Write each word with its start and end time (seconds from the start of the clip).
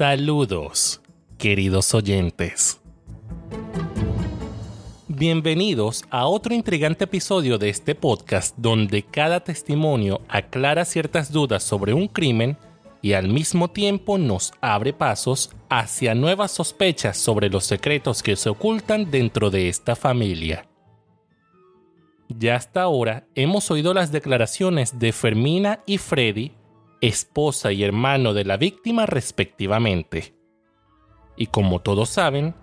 Saludos, 0.00 1.02
queridos 1.36 1.92
oyentes. 1.92 2.80
Bienvenidos 5.08 6.06
a 6.08 6.26
otro 6.26 6.54
intrigante 6.54 7.04
episodio 7.04 7.58
de 7.58 7.68
este 7.68 7.94
podcast 7.94 8.56
donde 8.56 9.02
cada 9.02 9.40
testimonio 9.40 10.22
aclara 10.26 10.86
ciertas 10.86 11.30
dudas 11.30 11.64
sobre 11.64 11.92
un 11.92 12.08
crimen 12.08 12.56
y 13.02 13.12
al 13.12 13.28
mismo 13.28 13.68
tiempo 13.68 14.16
nos 14.16 14.54
abre 14.62 14.94
pasos 14.94 15.50
hacia 15.68 16.14
nuevas 16.14 16.52
sospechas 16.52 17.18
sobre 17.18 17.50
los 17.50 17.66
secretos 17.66 18.22
que 18.22 18.36
se 18.36 18.48
ocultan 18.48 19.10
dentro 19.10 19.50
de 19.50 19.68
esta 19.68 19.96
familia. 19.96 20.66
Ya 22.30 22.56
hasta 22.56 22.80
ahora 22.80 23.26
hemos 23.34 23.70
oído 23.70 23.92
las 23.92 24.10
declaraciones 24.12 24.98
de 24.98 25.12
Fermina 25.12 25.80
y 25.84 25.98
Freddy, 25.98 26.52
esposa 27.00 27.72
y 27.72 27.82
hermano 27.82 28.34
de 28.34 28.44
la 28.44 28.56
víctima 28.56 29.06
respectivamente. 29.06 30.34
Y 31.36 31.46
como 31.46 31.80
todos 31.80 32.10
saben, 32.10 32.54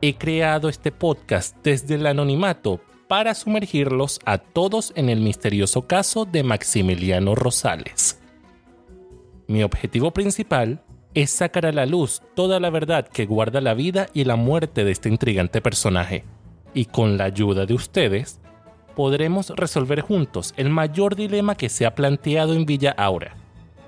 he 0.00 0.14
creado 0.14 0.68
este 0.68 0.90
podcast 0.90 1.56
desde 1.62 1.96
el 1.96 2.06
anonimato 2.06 2.80
para 3.08 3.34
sumergirlos 3.34 4.20
a 4.24 4.38
todos 4.38 4.92
en 4.96 5.10
el 5.10 5.20
misterioso 5.20 5.86
caso 5.86 6.24
de 6.24 6.42
Maximiliano 6.42 7.34
Rosales. 7.34 8.20
Mi 9.46 9.62
objetivo 9.62 10.12
principal 10.12 10.82
es 11.14 11.30
sacar 11.30 11.66
a 11.66 11.72
la 11.72 11.84
luz 11.84 12.22
toda 12.34 12.58
la 12.58 12.70
verdad 12.70 13.06
que 13.06 13.26
guarda 13.26 13.60
la 13.60 13.74
vida 13.74 14.08
y 14.14 14.24
la 14.24 14.36
muerte 14.36 14.84
de 14.84 14.92
este 14.92 15.10
intrigante 15.10 15.60
personaje, 15.60 16.24
y 16.72 16.86
con 16.86 17.18
la 17.18 17.24
ayuda 17.24 17.66
de 17.66 17.74
ustedes, 17.74 18.40
podremos 18.96 19.50
resolver 19.50 20.00
juntos 20.00 20.54
el 20.56 20.70
mayor 20.70 21.14
dilema 21.14 21.54
que 21.54 21.68
se 21.68 21.84
ha 21.84 21.94
planteado 21.94 22.54
en 22.54 22.64
Villa 22.64 22.92
Aura, 22.96 23.36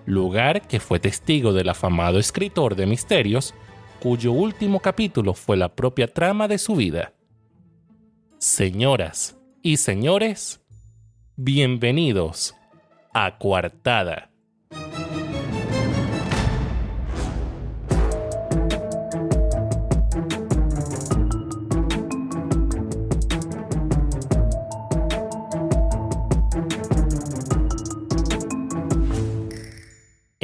lugar 0.06 0.66
que 0.66 0.80
fue 0.80 1.00
testigo 1.00 1.52
del 1.52 1.68
afamado 1.68 2.18
escritor 2.18 2.74
de 2.76 2.86
misterios, 2.86 3.54
cuyo 4.00 4.32
último 4.32 4.80
capítulo 4.80 5.34
fue 5.34 5.56
la 5.56 5.74
propia 5.74 6.12
trama 6.12 6.48
de 6.48 6.58
su 6.58 6.76
vida. 6.76 7.14
Señoras 8.38 9.38
y 9.62 9.78
señores, 9.78 10.60
bienvenidos 11.36 12.54
a 13.14 13.38
Coartada. 13.38 14.33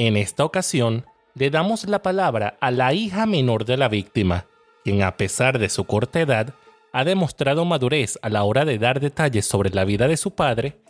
En 0.03 0.17
esta 0.17 0.47
ocasión, 0.47 1.05
le 1.35 1.51
damos 1.51 1.87
la 1.87 2.01
palabra 2.01 2.57
a 2.63 2.71
la 2.71 2.95
hija 2.95 3.27
menor 3.27 3.67
de 3.67 3.77
la 3.77 3.91
víctima, 3.91 4.47
quien 4.83 5.03
a 5.03 5.19
pesar 5.19 5.59
de 5.59 5.69
su 5.69 5.85
corta 5.85 6.23
edad, 6.23 6.55
ha 6.95 7.05
demostrado 7.05 7.67
madurez 7.67 8.19
a 8.23 8.31
la 8.31 8.45
hora 8.45 8.65
de 8.65 8.79
dar 8.79 8.99
detalles 8.99 9.45
sobre 9.45 9.69
la 9.69 9.85
vida 9.85 10.09
de 10.09 10.17
su 10.17 10.31
padre 10.31 10.81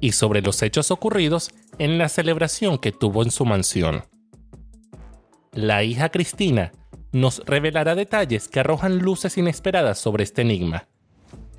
y 0.00 0.10
sobre 0.10 0.42
los 0.42 0.60
hechos 0.62 0.90
ocurridos 0.90 1.52
en 1.78 1.96
la 1.96 2.08
celebración 2.08 2.78
que 2.78 2.90
tuvo 2.90 3.22
en 3.22 3.30
su 3.30 3.44
mansión. 3.44 4.02
La 5.52 5.84
hija 5.84 6.08
Cristina 6.08 6.72
nos 7.12 7.44
revelará 7.46 7.94
detalles 7.94 8.48
que 8.48 8.58
arrojan 8.58 8.98
luces 8.98 9.38
inesperadas 9.38 10.00
sobre 10.00 10.24
este 10.24 10.42
enigma, 10.42 10.88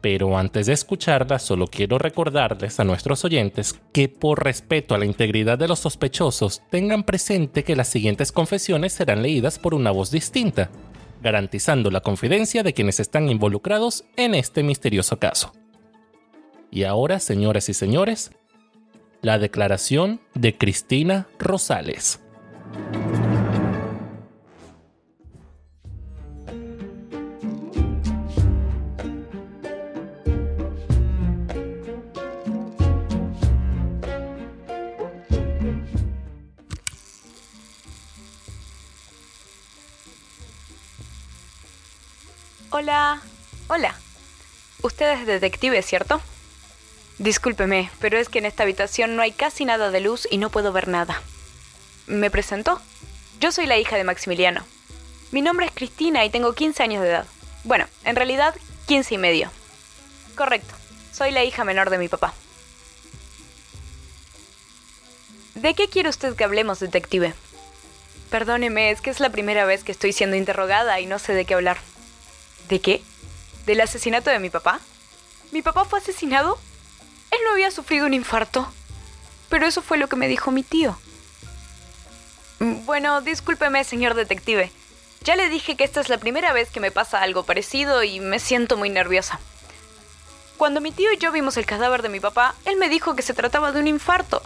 pero 0.01 0.37
antes 0.37 0.67
de 0.67 0.73
escucharla, 0.73 1.39
solo 1.39 1.67
quiero 1.67 1.97
recordarles 1.97 2.79
a 2.79 2.83
nuestros 2.83 3.25
oyentes 3.25 3.79
que 3.91 4.09
por 4.09 4.43
respeto 4.43 4.93
a 4.93 4.97
la 4.97 5.05
integridad 5.05 5.57
de 5.57 5.67
los 5.67 5.79
sospechosos, 5.79 6.61
tengan 6.69 7.03
presente 7.03 7.63
que 7.63 7.75
las 7.75 7.87
siguientes 7.87 8.31
confesiones 8.31 8.93
serán 8.93 9.21
leídas 9.21 9.59
por 9.59 9.73
una 9.73 9.91
voz 9.91 10.11
distinta, 10.11 10.69
garantizando 11.21 11.89
la 11.89 12.01
confidencia 12.01 12.63
de 12.63 12.73
quienes 12.73 12.99
están 12.99 13.29
involucrados 13.29 14.05
en 14.15 14.35
este 14.35 14.63
misterioso 14.63 15.17
caso. 15.17 15.53
Y 16.69 16.83
ahora, 16.83 17.19
señoras 17.19 17.69
y 17.69 17.73
señores, 17.73 18.31
la 19.21 19.39
declaración 19.39 20.21
de 20.35 20.57
Cristina 20.57 21.27
Rosales. 21.39 22.21
Hola. 42.87 43.21
Hola. 43.67 43.95
Usted 44.81 45.11
es 45.11 45.27
detective, 45.27 45.81
¿cierto? 45.81 46.21
Discúlpeme, 47.17 47.91
pero 47.99 48.17
es 48.17 48.29
que 48.29 48.39
en 48.39 48.45
esta 48.45 48.63
habitación 48.63 49.17
no 49.17 49.21
hay 49.21 49.33
casi 49.33 49.65
nada 49.65 49.91
de 49.91 49.99
luz 49.99 50.25
y 50.31 50.37
no 50.37 50.49
puedo 50.49 50.71
ver 50.71 50.87
nada. 50.87 51.21
¿Me 52.05 52.31
presentó? 52.31 52.81
Yo 53.41 53.51
soy 53.51 53.65
la 53.65 53.77
hija 53.77 53.97
de 53.97 54.05
Maximiliano. 54.05 54.63
Mi 55.31 55.41
nombre 55.41 55.65
es 55.65 55.73
Cristina 55.73 56.23
y 56.23 56.29
tengo 56.29 56.53
15 56.53 56.81
años 56.81 57.03
de 57.03 57.09
edad. 57.09 57.25
Bueno, 57.65 57.87
en 58.05 58.15
realidad 58.15 58.55
15 58.85 59.15
y 59.15 59.17
medio. 59.17 59.51
Correcto, 60.37 60.73
soy 61.11 61.31
la 61.31 61.43
hija 61.43 61.65
menor 61.65 61.89
de 61.89 61.97
mi 61.97 62.07
papá. 62.07 62.33
¿De 65.55 65.73
qué 65.73 65.89
quiere 65.89 66.07
usted 66.07 66.37
que 66.37 66.45
hablemos, 66.45 66.79
detective? 66.79 67.33
Perdóneme, 68.29 68.91
es 68.91 69.01
que 69.01 69.09
es 69.09 69.19
la 69.19 69.29
primera 69.29 69.65
vez 69.65 69.83
que 69.83 69.91
estoy 69.91 70.13
siendo 70.13 70.37
interrogada 70.37 71.01
y 71.01 71.05
no 71.05 71.19
sé 71.19 71.33
de 71.33 71.43
qué 71.43 71.53
hablar. 71.53 71.79
¿De 72.67 72.81
qué? 72.81 73.01
¿Del 73.65 73.79
asesinato 73.81 74.29
de 74.29 74.39
mi 74.39 74.49
papá? 74.49 74.79
¿Mi 75.51 75.61
papá 75.61 75.85
fue 75.85 75.99
asesinado? 75.99 76.59
Él 77.31 77.39
no 77.45 77.51
había 77.51 77.71
sufrido 77.71 78.05
un 78.05 78.13
infarto. 78.13 78.67
Pero 79.49 79.65
eso 79.65 79.81
fue 79.81 79.97
lo 79.97 80.09
que 80.09 80.17
me 80.17 80.27
dijo 80.27 80.51
mi 80.51 80.63
tío. 80.63 80.97
Mm, 82.59 82.85
bueno, 82.85 83.21
discúlpeme, 83.21 83.83
señor 83.85 84.15
detective. 84.15 84.71
Ya 85.23 85.37
le 85.37 85.49
dije 85.49 85.77
que 85.77 85.85
esta 85.85 86.01
es 86.01 86.09
la 86.09 86.17
primera 86.17 86.51
vez 86.51 86.69
que 86.69 86.81
me 86.81 86.91
pasa 86.91 87.21
algo 87.21 87.43
parecido 87.43 88.03
y 88.03 88.19
me 88.19 88.39
siento 88.39 88.75
muy 88.75 88.89
nerviosa. 88.89 89.39
Cuando 90.57 90.81
mi 90.81 90.91
tío 90.91 91.13
y 91.13 91.17
yo 91.17 91.31
vimos 91.31 91.55
el 91.55 91.65
cadáver 91.65 92.01
de 92.01 92.09
mi 92.09 92.19
papá, 92.19 92.55
él 92.65 92.75
me 92.77 92.89
dijo 92.89 93.15
que 93.15 93.21
se 93.21 93.33
trataba 93.33 93.71
de 93.71 93.79
un 93.79 93.87
infarto. 93.87 94.41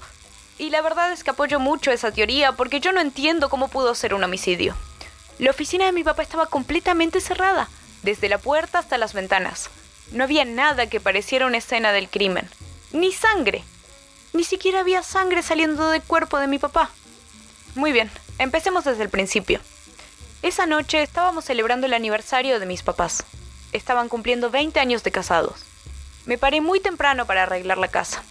Y 0.60 0.70
la 0.70 0.82
verdad 0.82 1.12
es 1.12 1.24
que 1.24 1.32
apoyo 1.32 1.60
mucho 1.60 1.92
esa 1.92 2.12
teoría 2.12 2.52
porque 2.52 2.80
yo 2.80 2.92
no 2.92 3.02
entiendo 3.02 3.50
cómo 3.50 3.68
pudo 3.70 3.96
ser 3.96 4.14
un 4.14 4.24
homicidio. 4.24 4.76
La 5.40 5.50
oficina 5.50 5.86
de 5.86 5.92
mi 5.92 6.04
papá 6.04 6.22
estaba 6.22 6.46
completamente 6.46 7.20
cerrada 7.20 7.68
desde 8.04 8.30
la 8.30 8.38
puerta 8.38 8.80
hasta 8.80 8.98
las 8.98 9.14
ventanas. 9.14 9.70
No 10.12 10.24
había 10.24 10.46
nada 10.46 10.88
que 10.88 11.00
pareciera 11.00 11.46
una 11.46 11.58
escena 11.58 11.92
del 11.92 12.10
crimen. 12.10 12.50
Ni 12.92 13.12
sangre. 13.12 13.64
Ni 14.34 14.44
siquiera 14.44 14.82
había 14.82 15.04
sangre 15.04 15.42
saliendo 15.42 15.90
del 15.90 16.02
cuerpo 16.02 16.40
de 16.40 16.48
mi 16.48 16.60
papá. 16.60 16.90
Muy 17.76 17.92
bien, 17.92 18.12
empecemos 18.38 18.84
desde 18.84 19.04
el 19.04 19.10
principio. 19.10 19.60
Esa 20.42 20.66
noche 20.66 21.02
estábamos 21.02 21.46
celebrando 21.46 21.88
el 21.88 21.94
aniversario 21.94 22.60
de 22.60 22.66
mis 22.66 22.84
papás. 22.84 23.24
Estaban 23.72 24.10
cumpliendo 24.10 24.50
20 24.50 24.80
años 24.80 25.04
de 25.04 25.12
casados. 25.12 25.64
Me 26.26 26.38
paré 26.38 26.62
muy 26.62 26.80
temprano 26.80 27.26
para 27.26 27.44
arreglar 27.44 27.78
la 27.78 27.88
casa. 27.88 28.24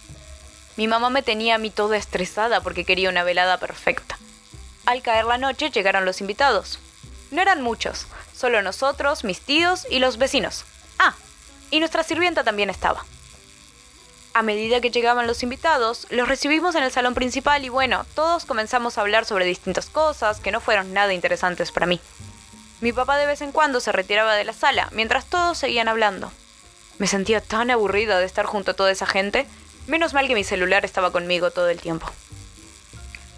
Mi 0.77 0.87
mamá 0.87 1.09
me 1.09 1.23
tenía 1.23 1.55
a 1.55 1.57
mí 1.57 1.69
toda 1.69 1.97
estresada 1.97 2.61
porque 2.61 2.85
quería 2.85 3.09
una 3.09 3.23
velada 3.23 3.57
perfecta. 3.57 4.17
Al 4.85 5.01
caer 5.01 5.25
la 5.25 5.37
noche 5.37 5.71
llegaron 5.71 6.05
los 6.05 6.21
invitados. 6.21 6.79
No 7.31 7.41
eran 7.41 7.61
muchos, 7.61 8.07
solo 8.41 8.61
nosotros, 8.61 9.23
mis 9.23 9.39
tíos 9.39 9.87
y 9.89 9.99
los 9.99 10.17
vecinos. 10.17 10.65
Ah, 10.99 11.13
y 11.69 11.79
nuestra 11.79 12.03
sirvienta 12.03 12.43
también 12.43 12.69
estaba. 12.69 13.05
A 14.33 14.41
medida 14.41 14.81
que 14.81 14.89
llegaban 14.91 15.27
los 15.27 15.43
invitados, 15.43 16.07
los 16.09 16.27
recibimos 16.27 16.73
en 16.75 16.83
el 16.83 16.91
salón 16.91 17.13
principal 17.13 17.63
y 17.63 17.69
bueno, 17.69 18.05
todos 18.15 18.45
comenzamos 18.45 18.97
a 18.97 19.01
hablar 19.01 19.25
sobre 19.25 19.45
distintas 19.45 19.87
cosas 19.87 20.39
que 20.39 20.51
no 20.51 20.59
fueron 20.59 20.93
nada 20.93 21.13
interesantes 21.13 21.71
para 21.71 21.85
mí. 21.85 21.99
Mi 22.79 22.91
papá 22.93 23.17
de 23.17 23.27
vez 23.27 23.41
en 23.41 23.51
cuando 23.51 23.79
se 23.79 23.91
retiraba 23.91 24.33
de 24.33 24.45
la 24.45 24.53
sala, 24.53 24.89
mientras 24.91 25.25
todos 25.25 25.57
seguían 25.57 25.87
hablando. 25.87 26.31
Me 26.97 27.07
sentía 27.07 27.41
tan 27.41 27.69
aburrida 27.69 28.19
de 28.19 28.25
estar 28.25 28.45
junto 28.45 28.71
a 28.71 28.73
toda 28.73 28.91
esa 28.91 29.05
gente, 29.05 29.45
menos 29.85 30.13
mal 30.13 30.27
que 30.27 30.33
mi 30.33 30.43
celular 30.43 30.83
estaba 30.83 31.11
conmigo 31.11 31.51
todo 31.51 31.69
el 31.69 31.79
tiempo. 31.79 32.07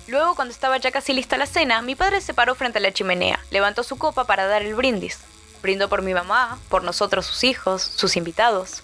Luego, 0.07 0.35
cuando 0.35 0.53
estaba 0.53 0.77
ya 0.77 0.91
casi 0.91 1.13
lista 1.13 1.37
la 1.37 1.45
cena, 1.45 1.81
mi 1.81 1.95
padre 1.95 2.19
se 2.19 2.33
paró 2.33 2.55
frente 2.55 2.79
a 2.79 2.81
la 2.81 2.91
chimenea, 2.91 3.39
levantó 3.51 3.83
su 3.83 3.97
copa 3.97 4.25
para 4.25 4.47
dar 4.47 4.61
el 4.61 4.75
brindis. 4.75 5.19
Brindó 5.61 5.87
por 5.87 6.01
mi 6.01 6.13
mamá, 6.13 6.59
por 6.67 6.83
nosotros 6.83 7.25
sus 7.25 7.45
hijos, 7.45 7.81
sus 7.81 8.17
invitados. 8.17 8.83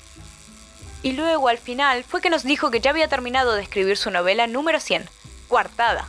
Y 1.03 1.11
luego, 1.11 1.49
al 1.49 1.57
final, 1.57 2.05
fue 2.05 2.21
que 2.21 2.29
nos 2.29 2.43
dijo 2.43 2.71
que 2.71 2.79
ya 2.79 2.91
había 2.91 3.09
terminado 3.09 3.53
de 3.53 3.63
escribir 3.63 3.97
su 3.97 4.11
novela 4.11 4.47
número 4.47 4.79
100, 4.79 5.09
Cuartada, 5.49 6.07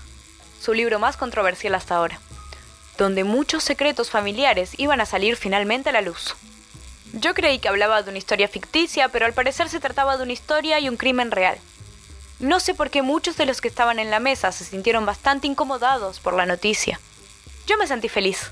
su 0.61 0.75
libro 0.75 0.99
más 0.99 1.17
controversial 1.17 1.75
hasta 1.75 1.97
ahora, 1.97 2.21
donde 2.99 3.25
muchos 3.25 3.65
secretos 3.65 4.11
familiares 4.11 4.73
iban 4.79 5.01
a 5.01 5.07
salir 5.07 5.37
finalmente 5.37 5.89
a 5.89 5.93
la 5.93 6.03
luz. 6.03 6.37
Yo 7.13 7.35
creí 7.35 7.59
que 7.59 7.69
hablaba 7.69 8.03
de 8.03 8.11
una 8.11 8.19
historia 8.19 8.47
ficticia, 8.47 9.09
pero 9.09 9.27
al 9.27 9.33
parecer 9.33 9.69
se 9.69 9.81
trataba 9.81 10.17
de 10.17 10.23
una 10.23 10.33
historia 10.33 10.79
y 10.79 10.89
un 10.89 10.97
crimen 10.97 11.31
real. 11.33 11.59
No 12.41 12.59
sé 12.59 12.73
por 12.75 12.89
qué 12.89 13.03
muchos 13.03 13.37
de 13.37 13.45
los 13.45 13.61
que 13.61 13.69
estaban 13.69 13.99
en 13.99 14.11
la 14.11 14.19
mesa 14.19 14.51
se 14.51 14.65
sintieron 14.65 15.05
bastante 15.05 15.47
incomodados 15.47 16.21
por 16.21 16.33
la 16.33 16.47
noticia. 16.47 16.99
Yo 17.67 17.77
me 17.77 17.87
sentí 17.87 18.09
feliz, 18.09 18.51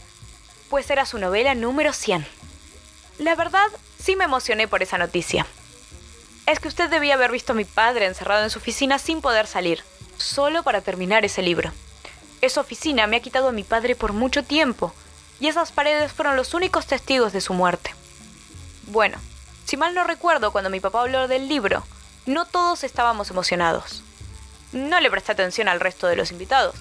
pues 0.69 0.91
era 0.91 1.07
su 1.07 1.17
novela 1.17 1.55
número 1.55 1.95
100. 1.95 2.27
La 3.19 3.35
verdad, 3.35 3.67
sí 3.99 4.15
me 4.15 4.25
emocioné 4.25 4.69
por 4.69 4.83
esa 4.83 4.99
noticia. 4.99 5.47
Es 6.45 6.61
que 6.61 6.69
usted 6.69 6.91
debía 6.91 7.15
haber 7.15 7.33
visto 7.33 7.53
a 7.53 7.57
mi 7.57 7.65
padre 7.65 8.05
encerrado 8.05 8.45
en 8.45 8.51
su 8.51 8.59
oficina 8.59 8.99
sin 8.99 9.23
poder 9.23 9.47
salir, 9.47 9.83
solo 10.19 10.63
para 10.63 10.83
terminar 10.83 11.25
ese 11.25 11.41
libro. 11.41 11.73
Esa 12.43 12.61
oficina 12.61 13.07
me 13.07 13.17
ha 13.17 13.21
quitado 13.21 13.49
a 13.49 13.53
mi 13.53 13.65
padre 13.65 13.97
por 13.97 14.13
mucho 14.13 14.45
tiempo, 14.45 14.93
y 15.41 15.49
esas 15.49 15.73
paredes 15.73 16.13
fueron 16.13 16.37
los 16.37 16.53
únicos 16.53 16.87
testigos 16.87 17.33
de 17.33 17.41
su 17.41 17.55
muerte. 17.55 17.95
Bueno, 18.89 19.19
si 19.65 19.79
mal 19.79 19.95
no 19.95 20.05
recuerdo 20.05 20.53
cuando 20.53 20.69
mi 20.69 20.81
papá 20.81 21.01
habló 21.01 21.27
del 21.27 21.49
libro, 21.49 21.85
no 22.27 22.47
todos 22.47 22.85
estábamos 22.85 23.31
emocionados. 23.31 24.03
No 24.73 25.01
le 25.01 25.11
presté 25.11 25.33
atención 25.33 25.69
al 25.69 25.81
resto 25.81 26.07
de 26.07 26.17
los 26.17 26.31
invitados, 26.31 26.77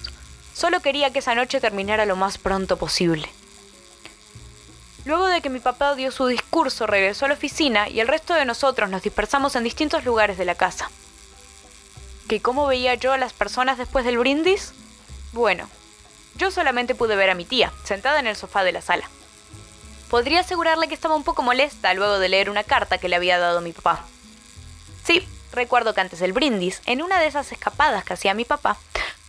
solo 0.54 0.80
quería 0.80 1.12
que 1.12 1.20
esa 1.20 1.34
noche 1.34 1.60
terminara 1.60 2.04
lo 2.04 2.16
más 2.16 2.38
pronto 2.38 2.76
posible. 2.76 3.28
Luego 5.04 5.26
de 5.26 5.40
que 5.40 5.48
mi 5.48 5.60
papá 5.60 5.94
dio 5.94 6.10
su 6.10 6.26
discurso, 6.26 6.86
regresó 6.86 7.24
a 7.24 7.28
la 7.28 7.34
oficina 7.34 7.88
y 7.88 8.00
el 8.00 8.08
resto 8.08 8.34
de 8.34 8.44
nosotros 8.44 8.90
nos 8.90 9.02
dispersamos 9.02 9.56
en 9.56 9.64
distintos 9.64 10.04
lugares 10.04 10.36
de 10.36 10.44
la 10.44 10.54
casa. 10.54 10.90
¿Que 12.28 12.42
cómo 12.42 12.66
veía 12.66 12.94
yo 12.94 13.12
a 13.12 13.18
las 13.18 13.32
personas 13.32 13.78
después 13.78 14.04
del 14.04 14.18
brindis? 14.18 14.74
Bueno, 15.32 15.66
yo 16.34 16.50
solamente 16.50 16.94
pude 16.94 17.16
ver 17.16 17.30
a 17.30 17.34
mi 17.34 17.46
tía, 17.46 17.72
sentada 17.84 18.20
en 18.20 18.26
el 18.26 18.36
sofá 18.36 18.64
de 18.64 18.72
la 18.72 18.82
sala. 18.82 19.08
Podría 20.10 20.40
asegurarle 20.40 20.88
que 20.88 20.94
estaba 20.94 21.16
un 21.16 21.24
poco 21.24 21.42
molesta 21.42 21.94
luego 21.94 22.18
de 22.18 22.28
leer 22.28 22.50
una 22.50 22.64
carta 22.64 22.98
que 22.98 23.08
le 23.08 23.16
había 23.16 23.38
dado 23.38 23.60
mi 23.60 23.72
papá. 23.72 24.04
Sí, 25.08 25.26
recuerdo 25.52 25.94
que 25.94 26.02
antes 26.02 26.18
del 26.18 26.34
brindis, 26.34 26.82
en 26.84 27.00
una 27.00 27.18
de 27.18 27.28
esas 27.28 27.50
escapadas 27.50 28.04
que 28.04 28.12
hacía 28.12 28.34
mi 28.34 28.44
papá, 28.44 28.76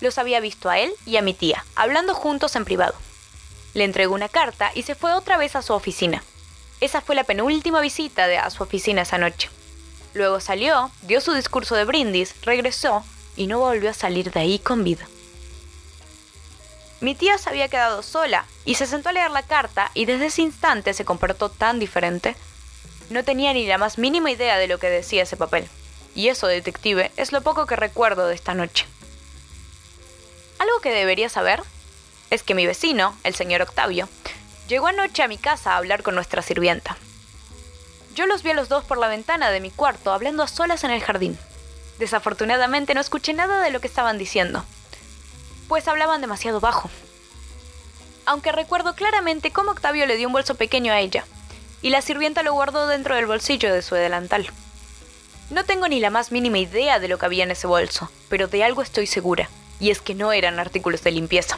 los 0.01 0.17
había 0.17 0.41
visto 0.41 0.69
a 0.69 0.77
él 0.77 0.91
y 1.05 1.15
a 1.15 1.21
mi 1.21 1.33
tía, 1.33 1.63
hablando 1.73 2.13
juntos 2.13 2.57
en 2.57 2.65
privado. 2.65 2.95
Le 3.73 3.85
entregó 3.85 4.13
una 4.13 4.27
carta 4.27 4.73
y 4.75 4.83
se 4.83 4.93
fue 4.93 5.13
otra 5.13 5.37
vez 5.37 5.55
a 5.55 5.61
su 5.61 5.71
oficina. 5.71 6.21
Esa 6.81 6.99
fue 6.99 7.15
la 7.15 7.23
penúltima 7.23 7.79
visita 7.79 8.25
a 8.43 8.49
su 8.49 8.61
oficina 8.61 9.03
esa 9.03 9.17
noche. 9.17 9.49
Luego 10.13 10.41
salió, 10.41 10.91
dio 11.03 11.21
su 11.21 11.31
discurso 11.31 11.75
de 11.75 11.85
brindis, 11.85 12.35
regresó 12.41 13.05
y 13.37 13.47
no 13.47 13.59
volvió 13.59 13.91
a 13.91 13.93
salir 13.93 14.31
de 14.31 14.41
ahí 14.41 14.59
con 14.59 14.83
vida. 14.83 15.07
Mi 16.99 17.15
tía 17.15 17.37
se 17.37 17.49
había 17.49 17.69
quedado 17.69 18.03
sola 18.03 18.45
y 18.65 18.75
se 18.75 18.85
sentó 18.85 19.07
a 19.07 19.13
leer 19.13 19.31
la 19.31 19.43
carta 19.43 19.91
y 19.93 20.03
desde 20.03 20.25
ese 20.25 20.41
instante 20.41 20.93
se 20.93 21.05
comportó 21.05 21.47
tan 21.47 21.79
diferente. 21.79 22.35
No 23.09 23.23
tenía 23.23 23.53
ni 23.53 23.65
la 23.65 23.77
más 23.77 23.97
mínima 23.97 24.31
idea 24.31 24.57
de 24.57 24.67
lo 24.67 24.77
que 24.77 24.89
decía 24.89 25.23
ese 25.23 25.37
papel. 25.37 25.67
Y 26.15 26.29
eso, 26.29 26.47
detective, 26.47 27.11
es 27.17 27.31
lo 27.31 27.41
poco 27.41 27.65
que 27.65 27.75
recuerdo 27.75 28.27
de 28.27 28.35
esta 28.35 28.53
noche. 28.53 28.85
Algo 30.59 30.79
que 30.81 30.91
debería 30.91 31.29
saber 31.29 31.63
es 32.29 32.43
que 32.43 32.53
mi 32.53 32.67
vecino, 32.67 33.17
el 33.23 33.33
señor 33.33 33.61
Octavio, 33.61 34.07
llegó 34.67 34.87
anoche 34.87 35.23
a 35.23 35.27
mi 35.27 35.37
casa 35.37 35.73
a 35.73 35.77
hablar 35.77 36.03
con 36.03 36.15
nuestra 36.15 36.41
sirvienta. 36.41 36.97
Yo 38.13 38.27
los 38.27 38.43
vi 38.43 38.51
a 38.51 38.53
los 38.53 38.69
dos 38.69 38.83
por 38.83 38.97
la 38.97 39.07
ventana 39.07 39.49
de 39.49 39.61
mi 39.61 39.71
cuarto 39.71 40.11
hablando 40.11 40.43
a 40.43 40.47
solas 40.47 40.83
en 40.83 40.91
el 40.91 41.01
jardín. 41.01 41.37
Desafortunadamente 41.97 42.93
no 42.93 43.01
escuché 43.01 43.33
nada 43.33 43.61
de 43.61 43.71
lo 43.71 43.81
que 43.81 43.87
estaban 43.87 44.17
diciendo, 44.17 44.63
pues 45.67 45.87
hablaban 45.87 46.21
demasiado 46.21 46.59
bajo. 46.59 46.89
Aunque 48.25 48.51
recuerdo 48.51 48.93
claramente 48.93 49.51
cómo 49.51 49.71
Octavio 49.71 50.05
le 50.05 50.17
dio 50.17 50.27
un 50.27 50.33
bolso 50.33 50.55
pequeño 50.55 50.93
a 50.93 50.99
ella, 50.99 51.25
y 51.81 51.89
la 51.89 52.01
sirvienta 52.01 52.43
lo 52.43 52.53
guardó 52.53 52.87
dentro 52.87 53.15
del 53.15 53.25
bolsillo 53.25 53.73
de 53.73 53.81
su 53.81 53.95
delantal. 53.95 54.49
No 55.49 55.65
tengo 55.65 55.87
ni 55.87 55.99
la 55.99 56.09
más 56.09 56.31
mínima 56.31 56.59
idea 56.59 56.99
de 56.99 57.07
lo 57.07 57.17
que 57.17 57.25
había 57.25 57.43
en 57.43 57.51
ese 57.51 57.67
bolso, 57.67 58.11
pero 58.29 58.47
de 58.47 58.63
algo 58.63 58.81
estoy 58.81 59.07
segura, 59.07 59.49
y 59.79 59.89
es 59.89 60.01
que 60.01 60.13
no 60.13 60.31
eran 60.31 60.59
artículos 60.59 61.03
de 61.03 61.11
limpieza. 61.11 61.57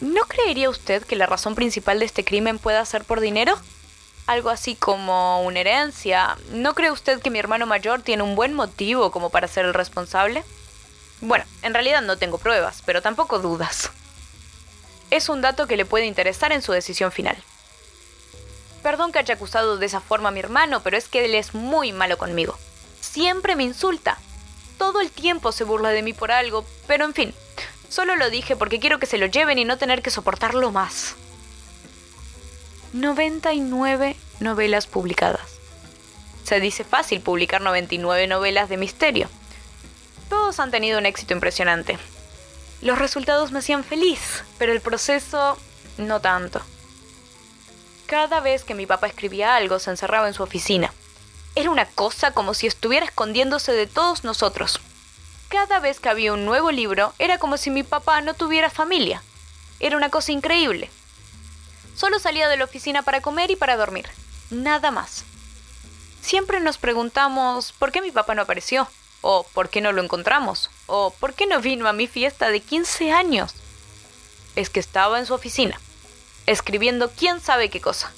¿No 0.00 0.22
creería 0.22 0.70
usted 0.70 1.04
que 1.04 1.14
la 1.14 1.26
razón 1.26 1.54
principal 1.54 1.98
de 1.98 2.06
este 2.06 2.24
crimen 2.24 2.58
pueda 2.58 2.84
ser 2.84 3.04
por 3.04 3.20
dinero? 3.20 3.56
Algo 4.26 4.50
así 4.50 4.74
como 4.74 5.42
una 5.42 5.60
herencia. 5.60 6.36
¿No 6.50 6.74
cree 6.74 6.90
usted 6.90 7.20
que 7.20 7.30
mi 7.30 7.38
hermano 7.38 7.66
mayor 7.66 8.02
tiene 8.02 8.22
un 8.22 8.34
buen 8.34 8.52
motivo 8.52 9.12
como 9.12 9.30
para 9.30 9.46
ser 9.46 9.64
el 9.64 9.74
responsable? 9.74 10.42
Bueno, 11.20 11.44
en 11.62 11.74
realidad 11.74 12.02
no 12.02 12.18
tengo 12.18 12.38
pruebas, 12.38 12.82
pero 12.84 13.02
tampoco 13.02 13.38
dudas. 13.38 13.90
Es 15.10 15.28
un 15.28 15.40
dato 15.40 15.68
que 15.68 15.76
le 15.76 15.84
puede 15.84 16.06
interesar 16.06 16.50
en 16.50 16.62
su 16.62 16.72
decisión 16.72 17.12
final. 17.12 17.36
Perdón 18.82 19.12
que 19.12 19.18
haya 19.18 19.34
acusado 19.34 19.78
de 19.78 19.86
esa 19.86 20.00
forma 20.00 20.30
a 20.30 20.32
mi 20.32 20.40
hermano, 20.40 20.82
pero 20.82 20.96
es 20.96 21.08
que 21.08 21.24
él 21.24 21.34
es 21.34 21.54
muy 21.54 21.92
malo 21.92 22.18
conmigo. 22.18 22.58
Siempre 23.00 23.56
me 23.56 23.62
insulta. 23.62 24.18
Todo 24.78 25.00
el 25.00 25.10
tiempo 25.10 25.52
se 25.52 25.64
burla 25.64 25.90
de 25.90 26.02
mí 26.02 26.12
por 26.12 26.32
algo, 26.32 26.64
pero 26.86 27.04
en 27.04 27.14
fin, 27.14 27.34
Solo 27.92 28.16
lo 28.16 28.30
dije 28.30 28.56
porque 28.56 28.80
quiero 28.80 28.98
que 28.98 29.04
se 29.04 29.18
lo 29.18 29.26
lleven 29.26 29.58
y 29.58 29.66
no 29.66 29.76
tener 29.76 30.00
que 30.00 30.08
soportarlo 30.08 30.72
más. 30.72 31.14
99 32.94 34.16
novelas 34.40 34.86
publicadas. 34.86 35.42
Se 36.42 36.58
dice 36.58 36.84
fácil 36.84 37.20
publicar 37.20 37.60
99 37.60 38.28
novelas 38.28 38.70
de 38.70 38.78
misterio. 38.78 39.28
Todos 40.30 40.58
han 40.58 40.70
tenido 40.70 40.98
un 40.98 41.04
éxito 41.04 41.34
impresionante. 41.34 41.98
Los 42.80 42.98
resultados 42.98 43.52
me 43.52 43.58
hacían 43.58 43.84
feliz, 43.84 44.42
pero 44.56 44.72
el 44.72 44.80
proceso 44.80 45.58
no 45.98 46.20
tanto. 46.20 46.62
Cada 48.12 48.40
vez 48.40 48.62
que 48.62 48.74
mi 48.74 48.84
papá 48.84 49.06
escribía 49.06 49.56
algo 49.56 49.78
se 49.78 49.88
encerraba 49.88 50.28
en 50.28 50.34
su 50.34 50.42
oficina. 50.42 50.92
Era 51.54 51.70
una 51.70 51.86
cosa 51.86 52.32
como 52.32 52.52
si 52.52 52.66
estuviera 52.66 53.06
escondiéndose 53.06 53.72
de 53.72 53.86
todos 53.86 54.22
nosotros. 54.22 54.80
Cada 55.48 55.80
vez 55.80 55.98
que 55.98 56.10
había 56.10 56.34
un 56.34 56.44
nuevo 56.44 56.70
libro 56.70 57.14
era 57.18 57.38
como 57.38 57.56
si 57.56 57.70
mi 57.70 57.84
papá 57.84 58.20
no 58.20 58.34
tuviera 58.34 58.68
familia. 58.68 59.22
Era 59.80 59.96
una 59.96 60.10
cosa 60.10 60.30
increíble. 60.30 60.90
Solo 61.96 62.18
salía 62.18 62.50
de 62.50 62.58
la 62.58 62.64
oficina 62.64 63.00
para 63.00 63.22
comer 63.22 63.50
y 63.50 63.56
para 63.56 63.78
dormir. 63.78 64.10
Nada 64.50 64.90
más. 64.90 65.24
Siempre 66.20 66.60
nos 66.60 66.76
preguntamos 66.76 67.72
por 67.72 67.92
qué 67.92 68.02
mi 68.02 68.10
papá 68.10 68.34
no 68.34 68.42
apareció, 68.42 68.88
o 69.22 69.46
por 69.54 69.70
qué 69.70 69.80
no 69.80 69.90
lo 69.90 70.02
encontramos, 70.02 70.68
o 70.84 71.14
por 71.18 71.32
qué 71.32 71.46
no 71.46 71.62
vino 71.62 71.88
a 71.88 71.94
mi 71.94 72.06
fiesta 72.06 72.50
de 72.50 72.60
15 72.60 73.10
años. 73.10 73.54
Es 74.54 74.68
que 74.68 74.80
estaba 74.80 75.18
en 75.18 75.24
su 75.24 75.32
oficina, 75.32 75.80
escribiendo 76.46 77.10
quién 77.10 77.40
sabe 77.40 77.70
qué 77.70 77.80
cosa. 77.80 78.12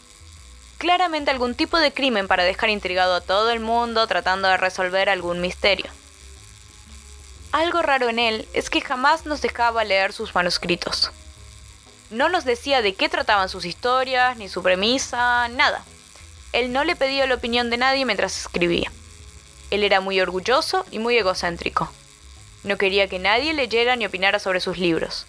Claramente 0.78 1.30
algún 1.30 1.54
tipo 1.54 1.78
de 1.78 1.92
crimen 1.92 2.28
para 2.28 2.44
dejar 2.44 2.70
intrigado 2.70 3.14
a 3.14 3.20
todo 3.20 3.50
el 3.50 3.60
mundo 3.60 4.06
tratando 4.06 4.48
de 4.48 4.56
resolver 4.56 5.08
algún 5.08 5.40
misterio. 5.40 5.86
Algo 7.52 7.82
raro 7.82 8.08
en 8.08 8.18
él 8.18 8.48
es 8.52 8.68
que 8.68 8.80
jamás 8.80 9.26
nos 9.26 9.40
dejaba 9.40 9.84
leer 9.84 10.12
sus 10.12 10.34
manuscritos. 10.34 11.12
No 12.10 12.28
nos 12.28 12.44
decía 12.44 12.82
de 12.82 12.94
qué 12.94 13.08
trataban 13.08 13.48
sus 13.48 13.64
historias, 13.64 14.36
ni 14.36 14.48
su 14.48 14.62
premisa, 14.62 15.48
nada. 15.48 15.84
Él 16.52 16.72
no 16.72 16.84
le 16.84 16.96
pedía 16.96 17.26
la 17.26 17.36
opinión 17.36 17.70
de 17.70 17.76
nadie 17.76 18.04
mientras 18.04 18.38
escribía. 18.38 18.90
Él 19.70 19.82
era 19.84 20.00
muy 20.00 20.20
orgulloso 20.20 20.84
y 20.90 20.98
muy 20.98 21.16
egocéntrico. 21.16 21.90
No 22.62 22.76
quería 22.78 23.08
que 23.08 23.18
nadie 23.18 23.52
leyera 23.54 23.96
ni 23.96 24.06
opinara 24.06 24.38
sobre 24.38 24.60
sus 24.60 24.78
libros. 24.78 25.26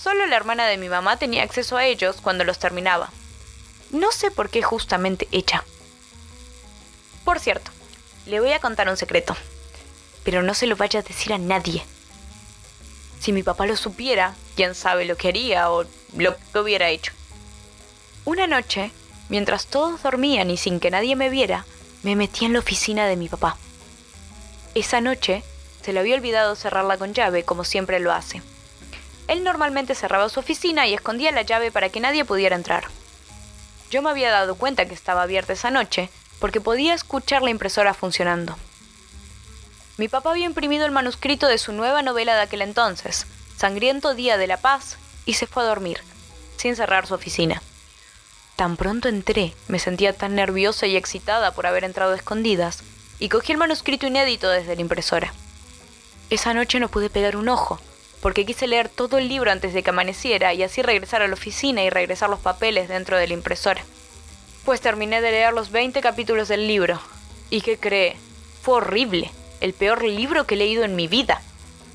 Solo 0.00 0.26
la 0.26 0.36
hermana 0.36 0.66
de 0.66 0.78
mi 0.78 0.88
mamá 0.88 1.16
tenía 1.16 1.42
acceso 1.42 1.76
a 1.76 1.84
ellos 1.84 2.16
cuando 2.22 2.44
los 2.44 2.58
terminaba. 2.58 3.10
No 3.90 4.12
sé 4.12 4.30
por 4.30 4.50
qué 4.50 4.62
justamente 4.62 5.26
ella. 5.32 5.64
Por 7.24 7.40
cierto, 7.40 7.70
le 8.26 8.40
voy 8.40 8.52
a 8.52 8.60
contar 8.60 8.88
un 8.88 8.96
secreto 8.96 9.36
pero 10.28 10.42
no 10.42 10.52
se 10.52 10.66
lo 10.66 10.76
vaya 10.76 11.00
a 11.00 11.02
decir 11.02 11.32
a 11.32 11.38
nadie. 11.38 11.82
Si 13.18 13.32
mi 13.32 13.42
papá 13.42 13.64
lo 13.64 13.76
supiera, 13.76 14.34
quién 14.56 14.74
sabe 14.74 15.06
lo 15.06 15.16
que 15.16 15.28
haría 15.28 15.70
o 15.70 15.86
lo 16.14 16.36
que 16.36 16.58
hubiera 16.58 16.90
hecho. 16.90 17.14
Una 18.26 18.46
noche, 18.46 18.90
mientras 19.30 19.68
todos 19.68 20.02
dormían 20.02 20.50
y 20.50 20.58
sin 20.58 20.80
que 20.80 20.90
nadie 20.90 21.16
me 21.16 21.30
viera, 21.30 21.64
me 22.02 22.14
metí 22.14 22.44
en 22.44 22.52
la 22.52 22.58
oficina 22.58 23.06
de 23.06 23.16
mi 23.16 23.30
papá. 23.30 23.56
Esa 24.74 25.00
noche 25.00 25.42
se 25.82 25.94
le 25.94 26.00
había 26.00 26.16
olvidado 26.16 26.54
cerrarla 26.56 26.98
con 26.98 27.14
llave, 27.14 27.44
como 27.44 27.64
siempre 27.64 27.98
lo 27.98 28.12
hace. 28.12 28.42
Él 29.28 29.44
normalmente 29.44 29.94
cerraba 29.94 30.28
su 30.28 30.40
oficina 30.40 30.86
y 30.86 30.94
escondía 30.94 31.30
la 31.30 31.42
llave 31.42 31.70
para 31.70 31.90
que 31.90 32.00
nadie 32.00 32.24
pudiera 32.24 32.56
entrar. 32.56 32.88
Yo 33.90 34.02
me 34.02 34.10
había 34.10 34.30
dado 34.30 34.56
cuenta 34.56 34.86
que 34.86 34.94
estaba 34.94 35.22
abierta 35.22 35.52
esa 35.52 35.70
noche 35.70 36.10
porque 36.40 36.60
podía 36.60 36.94
escuchar 36.94 37.42
la 37.42 37.50
impresora 37.50 37.94
funcionando. 37.94 38.56
Mi 39.98 40.08
papá 40.08 40.30
había 40.30 40.46
imprimido 40.46 40.86
el 40.86 40.92
manuscrito 40.92 41.46
de 41.46 41.58
su 41.58 41.72
nueva 41.72 42.02
novela 42.02 42.36
de 42.36 42.42
aquel 42.42 42.62
entonces, 42.62 43.26
Sangriento 43.56 44.14
Día 44.14 44.36
de 44.36 44.46
la 44.46 44.56
Paz, 44.56 44.96
y 45.26 45.34
se 45.34 45.46
fue 45.46 45.64
a 45.64 45.66
dormir, 45.66 46.00
sin 46.56 46.76
cerrar 46.76 47.06
su 47.06 47.14
oficina. 47.14 47.60
Tan 48.54 48.76
pronto 48.76 49.08
entré, 49.08 49.54
me 49.66 49.78
sentía 49.78 50.12
tan 50.12 50.36
nerviosa 50.36 50.86
y 50.86 50.96
excitada 50.96 51.52
por 51.52 51.66
haber 51.66 51.84
entrado 51.84 52.14
escondidas, 52.14 52.82
y 53.18 53.28
cogí 53.28 53.52
el 53.52 53.58
manuscrito 53.58 54.06
inédito 54.06 54.48
desde 54.48 54.76
la 54.76 54.80
impresora. 54.80 55.34
Esa 56.30 56.54
noche 56.54 56.78
no 56.78 56.88
pude 56.88 57.10
pegar 57.10 57.36
un 57.36 57.48
ojo, 57.48 57.80
porque 58.20 58.44
quise 58.44 58.66
leer 58.66 58.88
todo 58.88 59.18
el 59.18 59.28
libro 59.28 59.50
antes 59.50 59.72
de 59.72 59.82
que 59.82 59.90
amaneciera 59.90 60.54
y 60.54 60.62
así 60.62 60.82
regresar 60.82 61.22
a 61.22 61.28
la 61.28 61.34
oficina 61.34 61.82
y 61.82 61.90
regresar 61.90 62.30
los 62.30 62.40
papeles 62.40 62.88
dentro 62.88 63.16
de 63.16 63.28
la 63.28 63.34
impresora. 63.34 63.82
Pues 64.64 64.80
terminé 64.80 65.20
de 65.20 65.30
leer 65.30 65.52
los 65.52 65.70
20 65.70 66.00
capítulos 66.00 66.48
del 66.48 66.66
libro. 66.66 67.00
¿Y 67.50 67.60
qué 67.60 67.78
cree? 67.78 68.16
Fue 68.62 68.74
horrible 68.74 69.30
el 69.60 69.72
peor 69.72 70.04
libro 70.04 70.46
que 70.46 70.54
he 70.54 70.58
leído 70.58 70.84
en 70.84 70.96
mi 70.96 71.08
vida. 71.08 71.42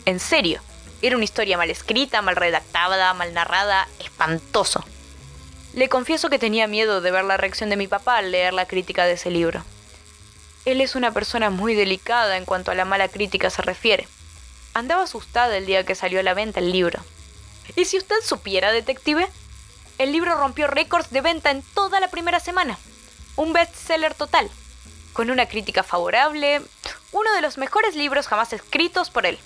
En 0.06 0.20
serio, 0.20 0.62
Era 1.02 1.18
una 1.18 1.26
historia 1.26 1.58
mal 1.58 1.70
escrita, 1.70 2.22
mal 2.22 2.38
redactada, 2.38 3.14
mal 3.14 3.34
narrada, 3.34 3.90
espantoso. 4.00 4.86
Le 5.74 5.90
confieso 5.90 6.30
que 6.30 6.40
tenía 6.40 6.66
miedo 6.66 7.02
de 7.02 7.12
ver 7.12 7.26
la 7.26 7.36
reacción 7.36 7.70
de 7.70 7.76
mi 7.76 7.88
papá 7.88 8.20
al 8.20 8.32
leer 8.32 8.54
la 8.54 8.68
crítica 8.68 9.06
de 9.06 9.14
ese 9.14 9.30
libro. 9.30 9.66
Él 10.64 10.80
es 10.80 10.96
una 10.96 11.12
persona 11.12 11.50
muy 11.50 11.76
delicada 11.76 12.38
en 12.38 12.46
cuanto 12.46 12.72
a 12.72 12.76
la 12.76 12.86
mala 12.86 13.10
crítica 13.10 13.50
se 13.50 13.62
refiere. 13.62 14.08
Andaba 14.74 15.04
asustada 15.04 15.56
el 15.56 15.66
día 15.66 15.86
que 15.86 15.96
salió 15.96 16.20
a 16.20 16.24
la 16.24 16.34
venta 16.34 16.60
el 16.60 16.72
libro. 16.72 17.00
Y 17.76 17.86
si 17.86 17.98
usted 17.98 18.16
supiera, 18.24 18.72
detective, 18.72 19.28
el 19.98 20.12
libro 20.12 20.36
rompió 20.36 20.68
récords 20.68 21.12
de 21.12 21.22
venta 21.22 21.52
en 21.52 21.62
toda 21.62 22.00
la 22.00 22.10
primera 22.10 22.40
semana. 22.40 22.78
Un 23.36 23.54
bestseller 23.54 24.16
total, 24.16 24.50
con 25.14 25.30
una 25.30 25.46
crítica 25.46 25.84
favorable, 25.84 26.62
uno 27.12 27.34
de 27.34 27.42
los 27.42 27.58
mejores 27.58 27.96
libros 27.96 28.28
jamás 28.28 28.52
escritos 28.54 29.12
por 29.12 29.26
él. 29.26 29.38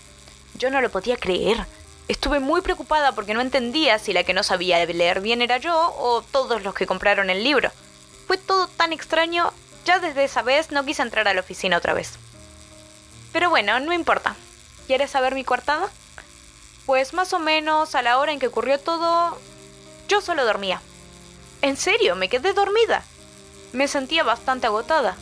Yo 0.55 0.69
no 0.69 0.81
lo 0.81 0.89
podía 0.89 1.17
creer. 1.17 1.65
Estuve 2.07 2.39
muy 2.39 2.61
preocupada 2.61 3.11
porque 3.11 3.33
no 3.33 3.41
entendía 3.41 3.99
si 3.99 4.13
la 4.13 4.23
que 4.23 4.33
no 4.33 4.43
sabía 4.43 4.85
leer 4.85 5.19
bien 5.19 5.41
era 5.41 5.57
yo 5.57 5.93
o 5.97 6.21
todos 6.21 6.63
los 6.63 6.73
que 6.73 6.87
compraron 6.87 7.29
el 7.29 7.43
libro. 7.43 7.69
Fue 8.27 8.37
todo 8.37 8.67
tan 8.67 8.93
extraño, 8.93 9.51
ya 9.83 9.99
desde 9.99 10.23
esa 10.23 10.41
vez 10.41 10.71
no 10.71 10.85
quise 10.85 11.01
entrar 11.01 11.27
a 11.27 11.33
la 11.33 11.41
oficina 11.41 11.77
otra 11.77 11.93
vez. 11.93 12.13
Pero 13.33 13.49
bueno, 13.49 13.79
no 13.81 13.91
importa. 13.91 14.37
¿Quieres 14.87 15.11
saber 15.11 15.35
mi 15.35 15.43
coartada? 15.43 15.89
Pues 16.85 17.13
más 17.13 17.33
o 17.33 17.39
menos 17.39 17.93
a 17.93 18.01
la 18.01 18.17
hora 18.17 18.31
en 18.31 18.39
que 18.39 18.47
ocurrió 18.47 18.79
todo, 18.79 19.37
yo 20.07 20.21
solo 20.21 20.45
dormía. 20.45 20.81
En 21.61 21.75
serio, 21.75 22.15
me 22.15 22.29
quedé 22.29 22.53
dormida. 22.53 23.03
Me 23.73 23.89
sentía 23.89 24.23
bastante 24.23 24.67
agotada. 24.67 25.17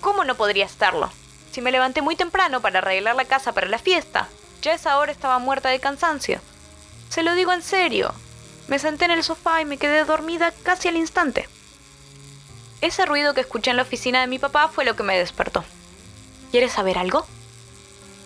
¿Cómo 0.00 0.24
no 0.24 0.36
podría 0.36 0.64
estarlo? 0.64 1.10
Si 1.50 1.60
me 1.60 1.72
levanté 1.72 2.02
muy 2.02 2.14
temprano 2.14 2.60
para 2.60 2.78
arreglar 2.78 3.16
la 3.16 3.24
casa 3.24 3.52
para 3.52 3.66
la 3.66 3.78
fiesta, 3.78 4.28
ya 4.62 4.74
esa 4.74 4.96
hora 4.98 5.10
estaba 5.10 5.40
muerta 5.40 5.70
de 5.70 5.80
cansancio. 5.80 6.40
Se 7.08 7.24
lo 7.24 7.34
digo 7.34 7.52
en 7.52 7.62
serio. 7.62 8.14
Me 8.68 8.78
senté 8.78 9.06
en 9.06 9.10
el 9.10 9.24
sofá 9.24 9.60
y 9.60 9.64
me 9.64 9.76
quedé 9.76 10.04
dormida 10.04 10.52
casi 10.62 10.86
al 10.86 10.96
instante. 10.96 11.48
Ese 12.80 13.06
ruido 13.06 13.34
que 13.34 13.40
escuché 13.40 13.72
en 13.72 13.76
la 13.76 13.82
oficina 13.82 14.20
de 14.20 14.28
mi 14.28 14.38
papá 14.38 14.68
fue 14.68 14.84
lo 14.84 14.94
que 14.94 15.02
me 15.02 15.18
despertó. 15.18 15.64
¿Quieres 16.52 16.72
saber 16.72 16.96
algo? 16.96 17.26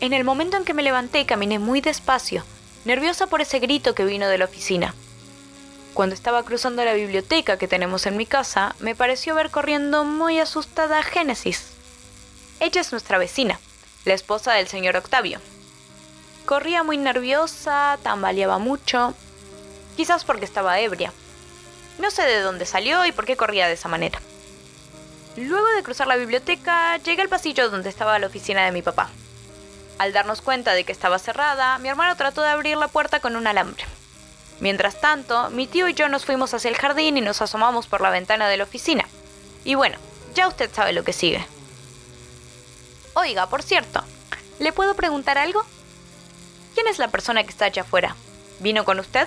En 0.00 0.12
el 0.12 0.24
momento 0.24 0.56
en 0.56 0.64
que 0.64 0.74
me 0.74 0.82
levanté 0.82 1.26
caminé 1.26 1.58
muy 1.58 1.80
despacio, 1.80 2.44
nerviosa 2.84 3.26
por 3.26 3.40
ese 3.40 3.58
grito 3.58 3.94
que 3.94 4.04
vino 4.04 4.28
de 4.28 4.38
la 4.38 4.44
oficina. 4.44 4.94
Cuando 5.94 6.14
estaba 6.14 6.44
cruzando 6.44 6.84
la 6.84 6.94
biblioteca 6.94 7.58
que 7.58 7.68
tenemos 7.68 8.06
en 8.06 8.16
mi 8.16 8.26
casa, 8.26 8.74
me 8.78 8.94
pareció 8.94 9.34
ver 9.34 9.50
corriendo 9.50 10.04
muy 10.04 10.38
asustada 10.38 10.98
a 10.98 11.02
Génesis. 11.02 11.72
Ella 12.60 12.80
es 12.80 12.92
nuestra 12.92 13.18
vecina, 13.18 13.58
la 14.04 14.14
esposa 14.14 14.52
del 14.52 14.68
señor 14.68 14.96
Octavio, 14.96 15.40
Corría 16.48 16.82
muy 16.82 16.96
nerviosa, 16.96 17.98
tambaleaba 18.02 18.58
mucho, 18.58 19.12
quizás 19.98 20.24
porque 20.24 20.46
estaba 20.46 20.80
ebria. 20.80 21.12
No 21.98 22.10
sé 22.10 22.22
de 22.22 22.40
dónde 22.40 22.64
salió 22.64 23.04
y 23.04 23.12
por 23.12 23.26
qué 23.26 23.36
corría 23.36 23.66
de 23.66 23.74
esa 23.74 23.90
manera. 23.90 24.18
Luego 25.36 25.66
de 25.76 25.82
cruzar 25.82 26.06
la 26.06 26.16
biblioteca, 26.16 26.96
llegué 26.96 27.20
al 27.20 27.28
pasillo 27.28 27.68
donde 27.68 27.90
estaba 27.90 28.18
la 28.18 28.28
oficina 28.28 28.64
de 28.64 28.72
mi 28.72 28.80
papá. 28.80 29.10
Al 29.98 30.12
darnos 30.12 30.42
cuenta 30.42 30.74
de 30.74 30.84
que 30.84 30.92
estaba 30.92 31.18
cerrada, 31.18 31.76
mi 31.78 31.88
hermano 31.88 32.16
trató 32.16 32.42
de 32.42 32.48
abrir 32.48 32.76
la 32.76 32.88
puerta 32.88 33.20
con 33.20 33.34
un 33.34 33.46
alambre. 33.46 33.84
Mientras 34.60 35.00
tanto, 35.00 35.50
mi 35.50 35.66
tío 35.66 35.88
y 35.88 35.94
yo 35.94 36.08
nos 36.08 36.24
fuimos 36.24 36.54
hacia 36.54 36.68
el 36.68 36.76
jardín 36.76 37.16
y 37.16 37.20
nos 37.20 37.42
asomamos 37.42 37.86
por 37.86 38.00
la 38.00 38.10
ventana 38.10 38.48
de 38.48 38.56
la 38.56 38.64
oficina. 38.64 39.06
Y 39.64 39.74
bueno, 39.74 39.98
ya 40.34 40.46
usted 40.48 40.72
sabe 40.72 40.92
lo 40.92 41.02
que 41.02 41.12
sigue. 41.12 41.44
Oiga, 43.14 43.48
por 43.48 43.62
cierto, 43.62 44.04
¿le 44.60 44.72
puedo 44.72 44.94
preguntar 44.94 45.36
algo? 45.36 45.64
¿Quién 46.74 46.86
es 46.86 46.98
la 46.98 47.08
persona 47.08 47.42
que 47.42 47.50
está 47.50 47.64
allá 47.64 47.82
afuera? 47.82 48.14
¿Vino 48.60 48.84
con 48.84 49.00
usted? 49.00 49.26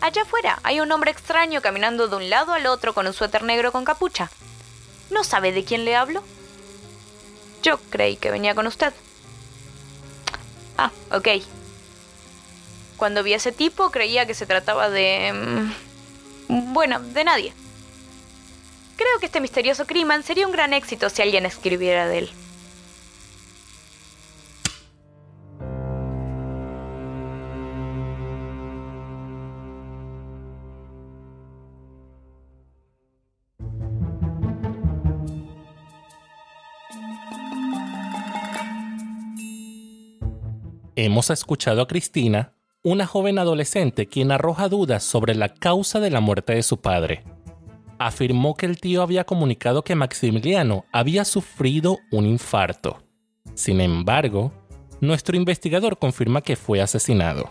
Allá 0.00 0.22
afuera 0.22 0.58
hay 0.62 0.80
un 0.80 0.92
hombre 0.92 1.10
extraño 1.10 1.60
caminando 1.60 2.08
de 2.08 2.16
un 2.16 2.30
lado 2.30 2.54
al 2.54 2.66
otro 2.66 2.94
con 2.94 3.06
un 3.06 3.12
suéter 3.12 3.42
negro 3.42 3.72
con 3.72 3.84
capucha. 3.84 4.30
¿No 5.10 5.24
sabe 5.24 5.52
de 5.52 5.64
quién 5.64 5.84
le 5.84 5.96
hablo? 5.96 6.22
Yo 7.62 7.78
creí 7.90 8.16
que 8.16 8.30
venía 8.30 8.54
con 8.54 8.66
usted. 8.66 8.92
Ah, 10.76 10.90
ok. 11.10 11.28
Cuando 12.96 13.22
vi 13.22 13.34
a 13.34 13.36
ese 13.36 13.52
tipo 13.52 13.90
creía 13.90 14.26
que 14.26 14.34
se 14.34 14.46
trataba 14.46 14.90
de... 14.90 15.32
Mm, 16.48 16.72
bueno, 16.72 17.00
de 17.00 17.24
nadie. 17.24 17.52
Creo 18.96 19.18
que 19.18 19.26
este 19.26 19.40
misterioso 19.40 19.86
crimen 19.86 20.22
sería 20.22 20.46
un 20.46 20.52
gran 20.52 20.72
éxito 20.72 21.10
si 21.10 21.22
alguien 21.22 21.46
escribiera 21.46 22.06
de 22.06 22.18
él. 22.18 22.30
Hemos 40.96 41.30
escuchado 41.30 41.82
a 41.82 41.88
Cristina, 41.88 42.52
una 42.84 43.04
joven 43.04 43.40
adolescente 43.40 44.06
quien 44.06 44.30
arroja 44.30 44.68
dudas 44.68 45.02
sobre 45.02 45.34
la 45.34 45.48
causa 45.48 45.98
de 45.98 46.08
la 46.08 46.20
muerte 46.20 46.54
de 46.54 46.62
su 46.62 46.80
padre. 46.80 47.24
Afirmó 47.98 48.54
que 48.54 48.66
el 48.66 48.78
tío 48.80 49.02
había 49.02 49.24
comunicado 49.24 49.82
que 49.82 49.96
Maximiliano 49.96 50.84
había 50.92 51.24
sufrido 51.24 51.98
un 52.12 52.26
infarto. 52.26 53.02
Sin 53.54 53.80
embargo, 53.80 54.52
nuestro 55.00 55.36
investigador 55.36 55.98
confirma 55.98 56.42
que 56.42 56.54
fue 56.54 56.80
asesinado. 56.80 57.50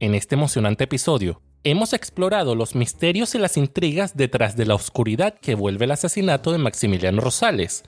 En 0.00 0.14
este 0.14 0.34
emocionante 0.34 0.84
episodio, 0.84 1.42
hemos 1.62 1.92
explorado 1.92 2.54
los 2.54 2.74
misterios 2.74 3.34
y 3.34 3.38
las 3.38 3.58
intrigas 3.58 4.16
detrás 4.16 4.56
de 4.56 4.64
la 4.64 4.76
oscuridad 4.76 5.34
que 5.38 5.54
vuelve 5.54 5.84
el 5.84 5.90
asesinato 5.90 6.52
de 6.52 6.58
Maximiliano 6.58 7.20
Rosales, 7.20 7.84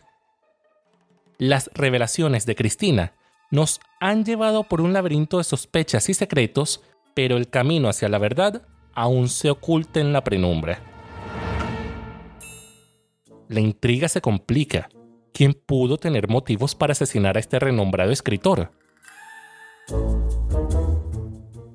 las 1.40 1.70
revelaciones 1.72 2.44
de 2.44 2.54
Cristina 2.54 3.14
nos 3.50 3.80
han 3.98 4.26
llevado 4.26 4.64
por 4.64 4.82
un 4.82 4.92
laberinto 4.92 5.38
de 5.38 5.44
sospechas 5.44 6.10
y 6.10 6.14
secretos, 6.14 6.82
pero 7.14 7.38
el 7.38 7.48
camino 7.48 7.88
hacia 7.88 8.10
la 8.10 8.18
verdad 8.18 8.62
aún 8.92 9.28
se 9.28 9.48
oculta 9.50 10.00
en 10.00 10.12
la 10.12 10.22
penumbra. 10.22 10.82
La 13.48 13.58
intriga 13.58 14.08
se 14.08 14.20
complica. 14.20 14.90
¿Quién 15.32 15.54
pudo 15.54 15.96
tener 15.96 16.28
motivos 16.28 16.74
para 16.74 16.92
asesinar 16.92 17.38
a 17.38 17.40
este 17.40 17.58
renombrado 17.58 18.12
escritor? 18.12 18.70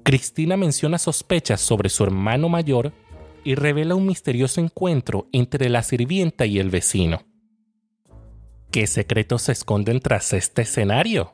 Cristina 0.03 0.57
menciona 0.57 1.00
sospechas 1.00 1.60
sobre 1.60 1.89
su 1.89 2.03
hermano 2.03 2.50
mayor 2.50 2.93
y 3.43 3.55
revela 3.55 3.95
un 3.95 4.05
misterioso 4.05 4.62
encuentro 4.62 5.27
entre 5.31 5.69
la 5.69 5.81
sirvienta 5.81 6.45
y 6.45 6.60
el 6.60 6.69
vecino. 6.69 7.35
¿Qué 8.75 8.88
secretos 8.88 9.44
se 9.44 9.53
esconden 9.53 10.01
tras 10.01 10.34
este 10.34 10.63
escenario? 10.63 11.34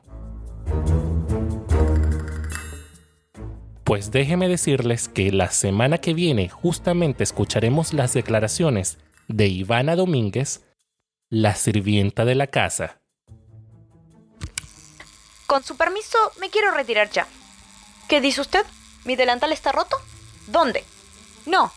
Pues 3.82 4.12
déjeme 4.12 4.46
decirles 4.46 5.08
que 5.08 5.32
la 5.32 5.50
semana 5.50 5.98
que 5.98 6.14
viene 6.14 6.48
justamente 6.48 7.24
escucharemos 7.24 7.94
las 7.94 8.12
declaraciones 8.12 8.98
de 9.26 9.48
Ivana 9.48 9.96
Domínguez, 9.96 10.60
la 11.30 11.56
sirvienta 11.56 12.24
de 12.24 12.36
la 12.36 12.46
casa. 12.46 13.00
Con 15.48 15.64
su 15.64 15.76
permiso, 15.76 16.18
me 16.38 16.48
quiero 16.48 16.70
retirar 16.70 17.10
ya. 17.10 17.26
¿Qué 18.08 18.20
dice 18.20 18.40
usted? 18.40 18.64
¿Mi 19.04 19.16
delantal 19.16 19.50
está 19.50 19.72
roto? 19.72 19.96
¿Dónde? 20.46 20.84
No, 21.46 21.72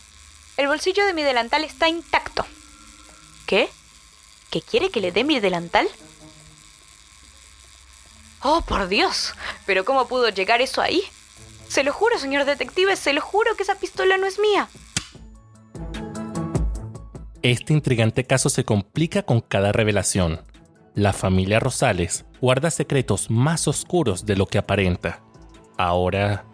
el 0.57 0.67
bolsillo 0.67 1.07
de 1.07 1.15
mi 1.15 1.23
delantal 1.23 1.63
está 1.63 1.89
intacto. 1.89 2.45
¿Qué? 3.47 3.67
¿Que 4.55 4.61
quiere 4.61 4.89
que 4.89 5.01
le 5.01 5.11
dé 5.11 5.25
mi 5.25 5.41
delantal? 5.41 5.85
Oh, 8.41 8.61
por 8.61 8.87
Dios. 8.87 9.33
¿Pero 9.65 9.83
cómo 9.83 10.07
pudo 10.07 10.29
llegar 10.29 10.61
eso 10.61 10.79
ahí? 10.79 11.01
Se 11.67 11.83
lo 11.83 11.91
juro, 11.91 12.17
señor 12.17 12.45
detective, 12.45 12.95
se 12.95 13.11
lo 13.11 13.19
juro 13.19 13.57
que 13.57 13.63
esa 13.63 13.75
pistola 13.75 14.15
no 14.15 14.25
es 14.25 14.39
mía. 14.39 14.69
Este 17.41 17.73
intrigante 17.73 18.23
caso 18.23 18.47
se 18.47 18.63
complica 18.63 19.23
con 19.23 19.41
cada 19.41 19.73
revelación. 19.73 20.39
La 20.93 21.11
familia 21.11 21.59
Rosales 21.59 22.23
guarda 22.39 22.71
secretos 22.71 23.29
más 23.29 23.67
oscuros 23.67 24.25
de 24.25 24.37
lo 24.37 24.45
que 24.45 24.57
aparenta. 24.57 25.21
Ahora, 25.77 26.45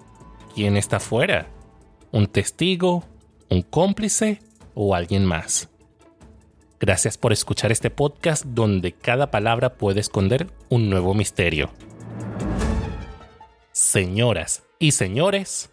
¿quién 0.56 0.76
está 0.76 1.00
fuera? 1.00 1.52
¿Un 2.12 2.26
testigo? 2.26 3.04
¿Un 3.52 3.62
cómplice? 3.62 4.42
¿O 4.74 4.96
alguien 4.96 5.24
más? 5.24 5.71
Gracias 6.82 7.16
por 7.16 7.32
escuchar 7.32 7.72
este 7.72 7.92
podcast 7.92 8.44
donde 8.44 8.92
cada 8.92 9.30
palabra 9.30 9.76
puede 9.76 10.00
esconder 10.00 10.48
un 10.68 10.90
nuevo 10.90 11.14
misterio. 11.14 11.70
Señoras 13.72 14.64
y 14.80 14.94
señores, 14.94 15.70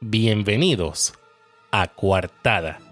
bienvenidos 0.00 1.14
a 1.70 1.86
Coartada. 1.86 2.85